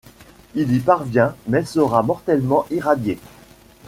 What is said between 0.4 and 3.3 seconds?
Il y parvient mais sera mortellement irradié.